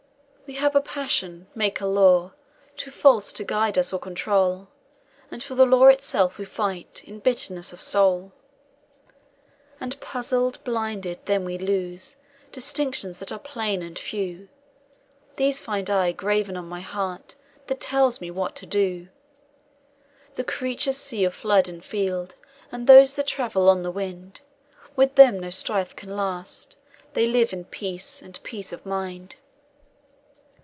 [0.47, 2.33] "We have a passion, make a law,
[2.75, 4.67] Too false to guide us or control;
[5.31, 8.33] And for the law itself we fight In bitterness of soul.
[9.79, 12.17] "And puzzled, blinded, then we lose
[12.51, 14.49] Distinctions that are plain and few;
[15.37, 17.35] These find I graven on my heart,
[17.67, 19.07] That tells me what to do.
[20.35, 22.35] "The creatures see of flood and field,
[22.73, 24.41] And those that travel on the wind
[24.97, 26.75] With them no strife can last;
[27.13, 29.37] they live In peace, and peace of mind.